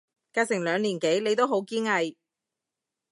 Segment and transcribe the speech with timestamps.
[0.33, 2.17] 隔成兩年幾你都好堅毅